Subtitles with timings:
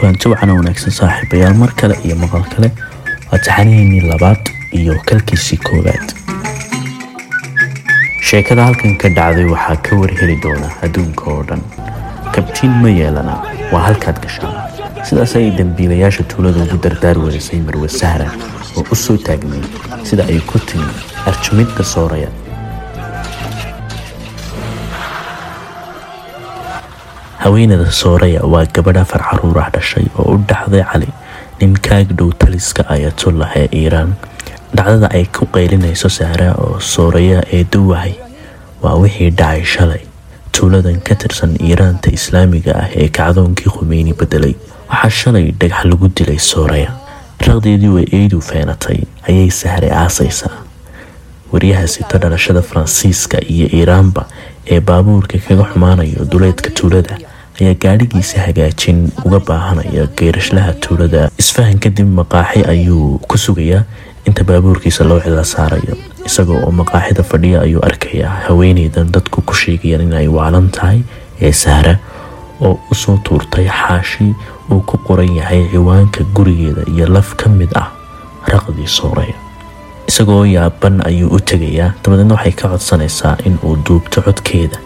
[0.00, 2.68] kulanti wacana wanaagsan saaxiibayaal mar kale iyo maqal kale.
[3.32, 3.64] Waa
[4.12, 4.42] labaad
[4.72, 6.06] iyo kalkiisii koowaad.
[8.28, 11.60] Sheekada halkan ka dhacday waxaa ka warheli doona adduunka oo dhan.
[12.34, 13.34] Kabtiin ma yeelana
[13.72, 14.54] waa halkaad gashaan.
[15.04, 18.30] Sidaas ay dambiilayaasha tuulada ugu dardaar warisay marwe sahra
[18.76, 19.62] oo u soo taagnay
[20.04, 20.92] sida ay ku timi
[21.26, 22.28] arjumidda sooraya
[27.44, 31.08] haweenada sooraya waa gabadh afar carruur ah dhashay oo u dhaxday cali.
[31.60, 34.10] Nin kaag dhow taliska ayatullah ee iiraan.
[34.76, 38.14] Dhacdada ay ku qaylinayso sahra oo sooraya ee duwahay
[38.82, 40.02] waa wixii dhacay shalay.
[40.56, 44.54] Tuuladan ka tirsan iiraanta islaamiga ah ee kacdoonkii khumeyni bedelay
[44.92, 46.90] waxaa shalay dhagax lagu dilay sooraya
[47.46, 48.98] raqdeedii way eedu feenatay
[49.28, 50.56] ayay sahre aasaysaa.
[51.52, 54.22] Waryaha sita dhalashada faransiiska iyo iiraanba
[54.74, 57.14] ee baabuurka kaga xumaanayo duleedka tuulada
[57.60, 61.30] ayaa gaadhigiisa hagaajin uga baahanaya geerashlaha tuulada.
[61.42, 63.82] Isfahan kadib maqaaxi ayuu ku sugayaa.
[64.28, 65.96] Inta baabuurkiisa loo cila saarayo
[66.28, 70.98] isagoo oo maqaaxida fadhiya ayuu arkayaa haweeneydan dadku ku sheegayaan inay waalan tahay
[71.48, 71.94] ee sahra
[72.60, 74.26] oo u soo tuurtay xaashi
[74.70, 77.88] uu ku qoran yahay ciwaanka gurigeeda iyo laf ka mid ah
[78.52, 79.34] raqdii sooraya
[80.12, 81.90] isagoo yaaban ayuu u tegayaa.
[82.04, 84.78] Dabadeedna waxay ka codsanaysaa in uu duubto codkeeda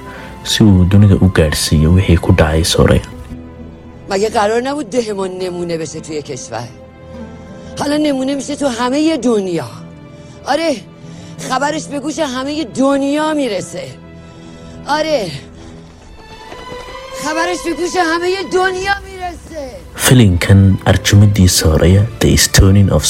[0.45, 3.01] سی و دونی دو گرسی و هی که
[4.11, 6.69] مگه قرار نبود ده ما نمونه بشه توی کشور؟
[7.79, 9.67] حالا نمونه میشه تو همه دنیا.
[10.47, 10.77] آره
[11.49, 13.85] خبرش به گوش همه دنیا می‌رسه.
[14.87, 15.31] آره
[17.25, 19.71] خبرش به گوش همه دنیا می‌رسه.
[19.97, 23.07] فلینکن ارچوم دی ساره اف استونین آف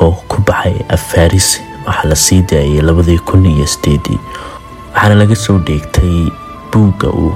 [0.00, 2.80] او کبحه افاریسی محلسی ده یه
[3.18, 4.18] کنی استیدی
[4.96, 6.16] waxaana laga soo dheegtay
[6.72, 7.32] buugga uu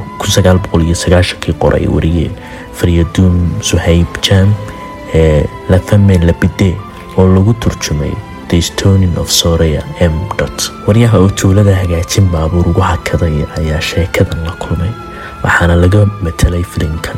[1.04, 2.32] sagaashankii qoray wariyeen
[2.78, 3.36] faryaduun
[3.70, 4.48] suhayb jam
[5.20, 6.70] ee lafame labide
[7.18, 8.12] oo lagu turjumay
[8.50, 9.82] the stoning of sooraya
[10.12, 10.14] m.
[10.38, 14.92] Dot waryaha oo tuulada hagaajin baabuur ugu hakaday ayaa sheekadan la kulmay
[15.44, 17.16] waxaana laga matelay filinkan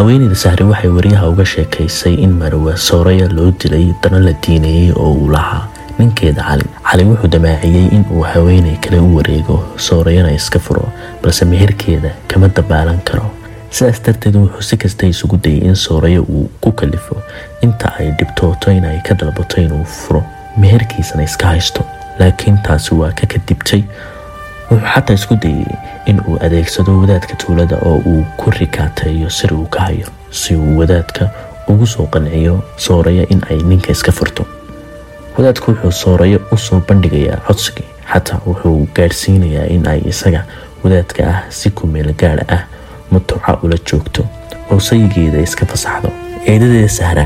[0.00, 5.12] haweeneyda sahre waxay waryaha uga sheekaysay in marwa sooraya loo dilay dana la diinayay oo
[5.12, 5.66] uu lahaa.
[5.98, 6.64] Ninkeeda cali.
[6.90, 9.56] Cali wuxuu damaaciyey in uu haweeney kale u wareego
[9.86, 10.84] soorayana iska furo
[11.22, 13.26] balse meherkeeda kama dabaalan karo.
[13.70, 17.20] Sidaas darteed wuxuu si kasta isugu dayay in sooraya uu ku kalifo.
[17.68, 20.24] Inta ay dhibtooto in ay ka dalbato inuu furo
[20.56, 21.84] meherkiisana iska haysto.
[22.18, 23.82] Laakiin taasi waa ka kadibtay
[24.70, 25.66] wuxuu xataa isku dayay
[26.10, 30.06] in uu adeegsado wadaadka tuulada oo uu ku rikaateeyo sir uu ka hayo
[30.40, 31.30] si uu wadaadka
[31.68, 34.46] ugu soo qanciyo sooraya in ay ninka iska furto.
[35.36, 40.44] Wadaadku wuxuu sooraya u soo bandhigayaa codsigii xataa wuxuu gaadhsiinayaa in ay isaga
[40.84, 42.62] wadaadka ah si kumeel gaadha ah
[43.12, 44.22] matuuca ula joogto
[44.70, 46.10] oo sayigeeda iska fasaxdo.
[46.46, 47.24] Eedadeeda sahra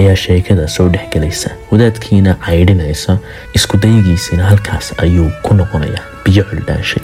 [0.00, 3.16] ayaa sheekada soo dhexgelaysa wadaadkiina caydhinaysa
[3.58, 7.02] iskudayigiisina halkaas ayuu ku noqonayaa biyo culdhaanshay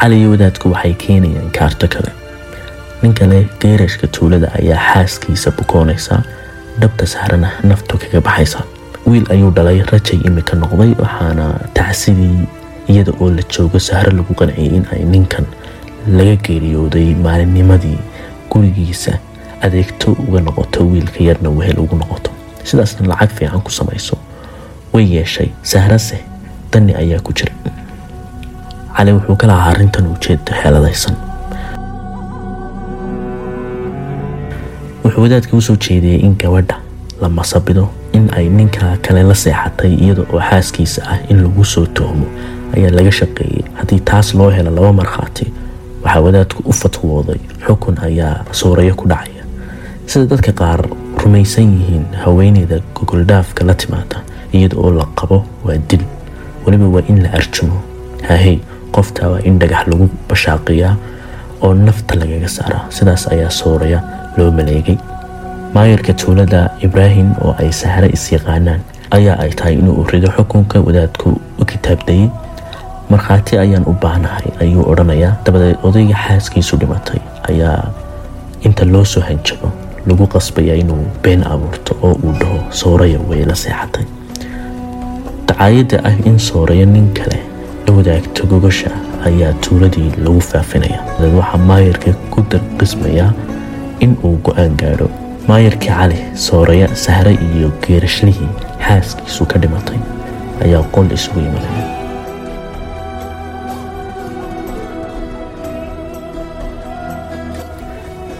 [0.00, 2.10] cali wadaadku waxay keenayaan kaarto kale.
[3.02, 6.22] Nin kale geerashka tuulada ayaa xaaskiisa bukoonaysa
[6.80, 8.60] dhabta saarana naftu kaga baxaysa.
[9.06, 11.46] Wiil ayuu dhalay rajay imika noqday waxaana
[11.78, 12.46] tacsidii
[12.94, 15.46] iyada oo la joogo sahro lagu qanciyay in ay ninkan
[16.18, 17.98] laga geeriyooday maalinnimadii
[18.50, 19.12] gurigiisa
[19.66, 22.30] adeegto uga noqoto wiilka yarna wehel ugu noqoto.
[22.64, 24.16] Sidaasna lacag fiican ku samayso.
[24.92, 25.48] Way yeeshay.
[25.62, 26.18] Sahrase
[26.72, 27.52] dani ayaa ku jira.
[28.96, 31.14] Cali wuxuu ka lahaa arrintan ujeeda xeeladaysan.
[35.04, 36.76] Wuxuu wadaadka u soo jeediyey in gabadha
[37.20, 41.86] la masabido in ay ninka kale la seexatay iyada oo xaaskiisa ah in lagu soo
[41.86, 42.26] tuhmo
[42.76, 45.46] ayaa laga shaqeeyey haddii taas loo helo laba markhaati
[46.04, 49.31] waxaa wadaadku u fatwooday xukun ayaa sooreyo ku dhacaya
[50.12, 50.80] sida dadka qaar
[51.22, 54.18] rumaysan yihiin haweeneyda gogoldhaafka la timaada
[54.52, 56.02] iyada oo la qabo waa dil.
[56.66, 57.76] Weliba waa in la arjumo.
[58.28, 58.58] Hahey
[58.96, 60.94] qofta waa in dhagax lagu bashaaqiyaa
[61.62, 62.84] oo nafta lagaga saaraa.
[62.96, 64.00] Sidaas ayaa sooraya
[64.36, 64.98] loo maleegay.
[65.74, 68.80] Maayarka tuulada ibraahim oo ay sahre is-yaqaanaan
[69.18, 72.28] ayaa ay tahay inuu rido xukunka wadaadku u kitaabdayay.
[73.10, 75.32] Markhaati ayaan u baahnahay ayuu odhanayaa.
[75.46, 77.80] Dabadeed odayga xaaskiisu dhimatay ayaa
[78.68, 79.72] inta loo soo hanjabo
[80.08, 84.04] lagu qasbaya inuu been abuurto oo uu dhaho sooraya way la seexatay.
[85.48, 87.38] Dacaayadda ah in sooraya nin kale
[87.86, 88.90] la wadaagto gogosha
[89.30, 90.98] ayaa tuuladii lagu faafinaya.
[91.18, 93.30] Dabeed waxaa maayarka ku darqismayaa
[94.04, 95.08] in uu go'aan gaadho.
[95.48, 98.50] Maayarkii cali sooraya sahre iyo geerashlihii
[98.86, 99.98] xaaskiisu ka dhimatay
[100.66, 101.80] ayaa qol isugu yimaday.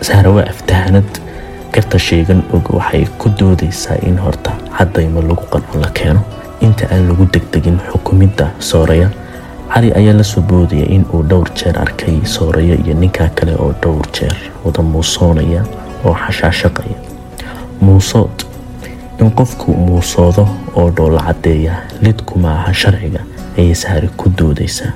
[0.02, 1.10] Sahre waa aftahanad
[1.74, 6.20] garta sheegan og waxay ku doodaysaa in horta caddaymo lagu qanco la keeno.
[6.60, 9.08] Inta aan lagu degdegin xukumidda sooraya
[9.74, 13.72] cali ayaa la soo boodaya in uu dhowr jeer arkay sooraya iyo ninkaa kale oo
[13.82, 15.62] dhowr jeer wada muusoonaya
[16.04, 16.96] oo xashaashaqaya.
[17.80, 18.44] Muusood
[19.20, 23.20] in qofku muusoodo oo dhoola caddeeya lidku maaha sharciga
[23.58, 24.92] ayay sahri ku doodaysaa.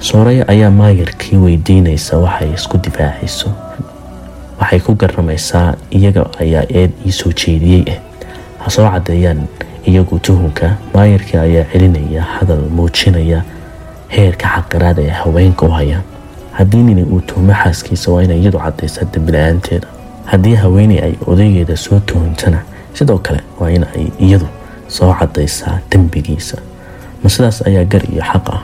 [0.00, 3.48] Sooraya ayaa maayarkii weydiinaysa waxay isku difaacayso
[4.66, 9.46] waxay ku garamaysaa iyaga ayaa eed ii soo jeediyey ah ha caddeeyaan
[9.90, 13.42] iyagu tuhunka maayarkii ayaa celinaya hadal muujinaya
[14.14, 16.02] heerka xaqiraad ee haweenka u hayaan
[16.58, 19.86] haddii nini uu tuhmo xaaskiisa waa inay iyadu caddaysaa dembila'aanteeda
[20.34, 24.48] haddii haweeney ay odaygeeda soo tuhuntana sidoo kale waa in ay iyadu
[24.98, 26.58] soo caddaysaa dembigiisa
[27.22, 28.62] ma sidaas ayaa gar iyo xaq ah.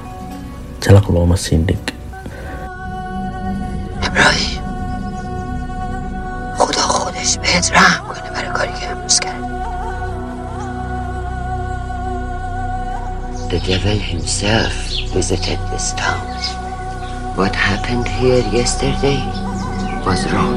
[0.83, 1.95] Jalaq looma siin dhig
[7.32, 9.48] خودش بهت رحم کنه برای کاری که امروز کرد
[13.50, 14.76] The devil himself
[15.16, 16.28] visited this town.
[17.40, 19.22] What happened here yesterday
[20.06, 20.56] was wrong.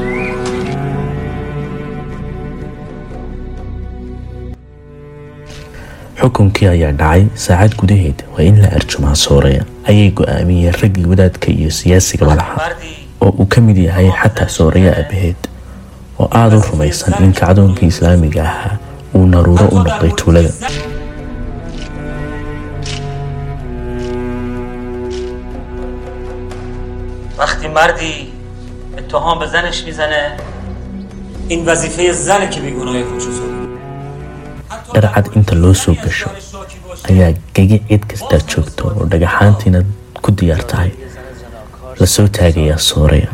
[6.21, 9.63] xukunkii ayaa dhacay saacad gudaheed waa in la arjumaa sooraya
[9.93, 12.77] ayay go-aamiyeen raggii wadaadka iyo siyaasiga madaxa
[13.25, 15.41] oo uu ka mid yahay xataa sooraya aabaheed
[16.21, 18.77] oo aada u rumaysan in kacdoonkii islaamiga ahaa
[19.17, 20.51] uu naruuro u noqday tuulada
[27.39, 28.33] وقتی مردی
[28.99, 30.37] اتهام به زنش میزنه
[31.49, 33.61] این وظیفه زنه که بیگناه خودشو ثابت
[34.95, 36.29] dharcad inta loo soo gasho
[37.11, 39.81] ayaa gegi cid kastaa joogto oo dhagaxaantiina
[40.25, 40.91] ku diyaar tahay
[42.01, 43.29] lasoo taagayaa sooraya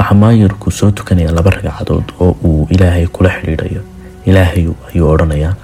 [0.00, 3.82] waxaa maayarku soo tukanayaa laba ragcadood oo uu ilaahay kula xidhiidhayo.
[4.26, 4.64] Ilaahay
[4.94, 5.54] ayuu odhanayaa.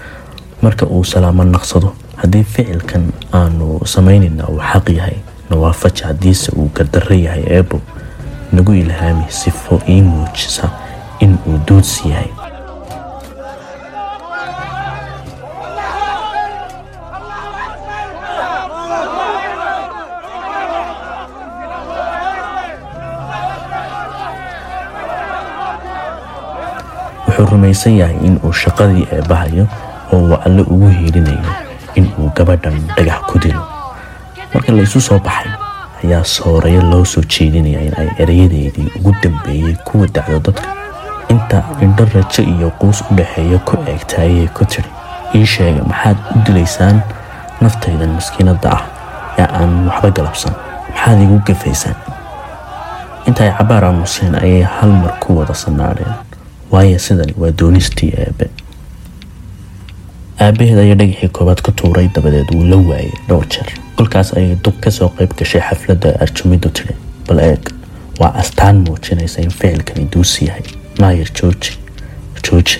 [0.62, 1.93] Marka uu salaamo naqsado
[2.23, 3.05] haddii ficilkan
[3.41, 5.17] aanu samaynayna uu xaq yahay
[5.50, 7.81] nawaafaji haddiise uu gardarro yahay eebo
[8.53, 10.71] nagu ilhaami sifo ii muujisa
[11.21, 12.31] in uu duudsi yahay
[27.46, 29.66] wuxuu rumaysan yahay in uu shaqadii eebbahayo
[30.12, 31.52] oo uu alle ugu hiilinayo
[31.94, 33.62] in uu gabadhan dhagax ku dilo.
[34.54, 35.52] Marka la isu soo baxay
[36.04, 40.69] ayaa soorayo loo soo jeedinaya in ay erayadeedii ugu dambeeyey kuwa dacdo dadka.
[41.28, 44.90] Inta indho rajo iyo quus u dhaxeeya ku eegta ayay ku tidhi
[45.34, 47.02] ii sheega maxaad u dilaysaan?
[47.60, 48.82] Naftaydan maskiinadda ah
[49.38, 50.54] ee aan waxba galabsan.
[50.90, 51.96] Maxaad igu gafaysaan
[53.26, 56.25] inta ay aamuseen ayay hal mar ku wada sanaadheen
[56.71, 58.47] waayo sidani waa doonistii aabe
[60.47, 64.77] aabaheed ayaa dhagaxii koobaad ku tuuray dabadeed wuu la waayay dhowr jeer kolkaas ayay dub
[64.87, 66.95] ka soo qayb gashay xafladda arjumidu tidhi
[67.29, 67.71] bal eeg
[68.21, 70.63] waa astaan muujinaysa in ficilkani duusi yahay
[71.05, 71.73] maayir jooji
[72.49, 72.79] jooji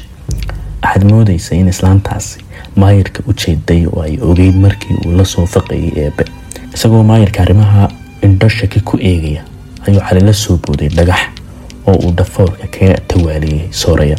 [0.83, 2.40] waxaad moodaysa in islaantaasi
[2.85, 6.25] maayirka u jeeday oo ay ogeyd markii uu la soo faqayay eebe
[6.75, 7.88] isagoo maayirka arrimaha
[8.28, 8.49] indho
[8.90, 9.43] ku eegaya
[9.87, 11.21] ayuu cali la soo booday dhagax
[11.87, 14.19] oo uu dhafoorka kaga tawaaliyey sooraya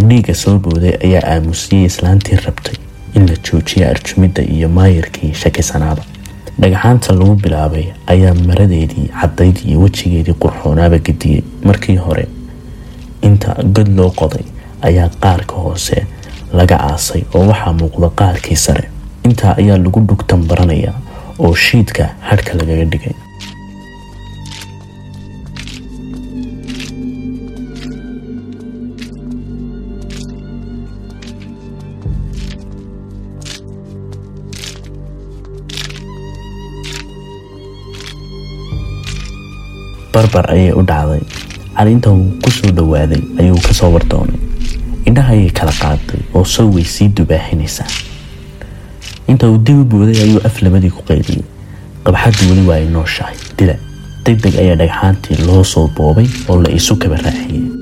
[0.00, 2.74] indhiiga soo booday ayaa aamusiyey islaantii rabtay
[3.14, 6.02] in la joojiya arjumidda iyo maayirkii shakisanaaba
[6.60, 7.84] dhagaxaanta lagu bilaabay
[8.14, 12.26] ayaa maradeedii caddayd iyo wejigeedii qurxoonaaba gediyey markii hore
[13.28, 14.44] inta god loo qoday
[14.88, 16.06] ayaa qaarka hoose
[16.58, 18.84] laga aasay oo waxaa muuqda qaarkii sare.
[19.24, 20.92] Intaa ayaa lagu dhugtan baranaya
[21.38, 23.14] oo shiidka hadhka lagaga dhigay
[40.16, 41.20] barbar ayay u dhacday.
[41.76, 43.92] Cali inta uu ku soo dhowaaday ayuu ka soo
[45.06, 47.86] indhaha ayay kala qaaday oo soo way sii dubaaxinaysaa.
[49.28, 51.44] Inta uu dib u booday ayuu af labadii ku qaydiyey
[52.04, 53.36] qabxaddu weli waa ay nooshahay.
[53.58, 53.76] Dila
[54.24, 57.75] deg deg ayaa dhagxaantii loo soo boobay oo la isu kaba raaxiyey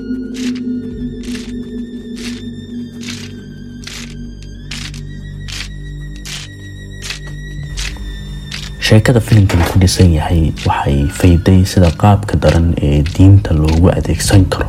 [8.95, 14.67] sheekada filimkan ku dhisan yahay waxay fayday sida qaabka daran ee diinta loogu adeegsan karo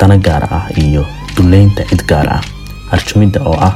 [0.00, 1.04] dana gaar ah iyo
[1.36, 2.40] duleynta cid gaar ah.
[2.96, 3.74] Arjumidda oo ah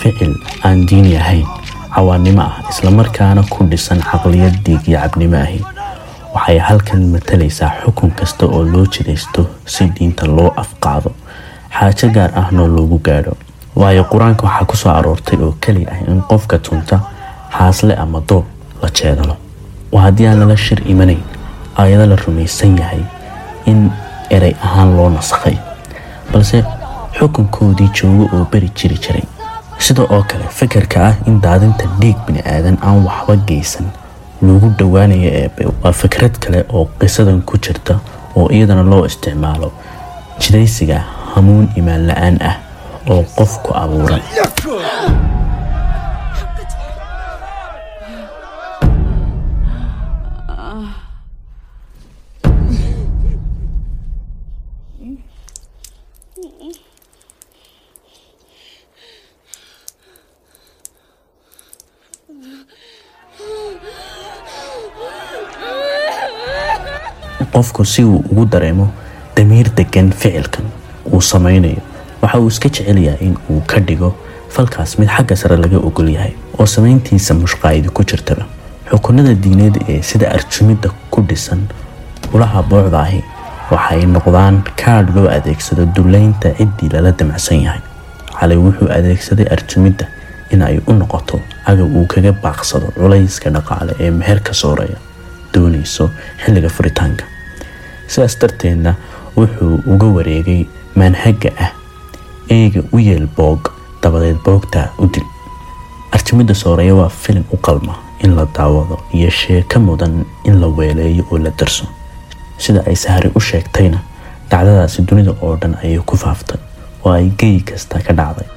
[0.00, 0.36] ficil
[0.68, 1.46] aan diini ahayn
[1.94, 5.40] cawaannimo ah islamarkaana ku dhisan caqliyad diig iyo cabnimo
[6.36, 11.16] waxay halkan matalaysaa xukun kasta oo loo jidaysto si diinta loo afqaado
[11.80, 13.32] xaajo gaar ahna loogu gaadho.
[13.80, 17.00] Waayo qur'aanka waxaa ku soo aroortay oo keli ah in qofka tunta
[17.56, 18.44] haasle ama doob
[18.82, 19.36] la jeedalo.
[19.92, 21.22] Waa haddii aan lala shir imanayn
[21.76, 23.02] aayado la rumaysan yahay
[23.66, 23.90] in
[24.30, 25.56] erey ahaan loo nasakhay.
[26.32, 26.64] Balse
[27.18, 29.22] xukunkoodii joogo oo beri jiri jiray.
[29.78, 33.86] Sida oo kale fikirka ah in daadinta dhiig bini aadan aan waxba geysan
[34.42, 37.98] lagu dhowaanayo eebe waa fikrad kale oo qisadan ku jirta
[38.36, 39.72] oo iyadana loo isticmaalo
[40.40, 41.00] jidaysiga
[41.34, 42.56] hamuun imaan la'aan ah
[43.14, 44.20] oo qofku abuuray
[67.52, 68.86] qofku si uu ugu dareemo
[69.36, 70.64] damiir degan ficilkan
[71.12, 71.82] uu samaynayo
[72.22, 74.10] waxa uu iska jecel yahay in uu ka dhigo
[74.56, 78.44] falkaas mid xagga sare laga ogol yahay oo samayntiisa mushqaaydi ku jirtaba.
[78.90, 81.60] Xukunada diineed ee sida arjumidda ku dhisan
[82.34, 83.20] ulaha boocda ahi
[83.70, 87.80] waxay noqdaan kaadh loo adeegsado duleynta ciddii lala damacsan yahay.
[88.40, 90.06] Cali wuxuu adeegsaday arjumidda
[90.52, 94.98] in ay u noqoto agab uu kaga baaqsado culayska dhaqaale ee meherka sooreeya
[95.54, 96.10] doonayso
[96.44, 97.24] xilliga furitaanka.
[98.08, 98.94] Sidaas darteedna
[99.36, 100.62] wuxuu uga wareegay
[100.96, 101.70] maanhaga ah
[102.56, 103.70] eega u yeel boog
[104.02, 105.26] dabadeed boogtaa u dil.
[106.12, 111.24] Arjimada sooreeya waa filim u qalma in la daawado iyo sheeko mudan in la weeleeyo
[111.30, 111.84] oo la darso
[112.64, 113.98] sida ay sahri u sheegtayna
[114.50, 116.60] dhacdadaasi dunida oo dhan ayay ku faaftay
[117.04, 118.48] oo ay geyi kasta ka dhacday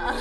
[0.00, 0.16] Ah.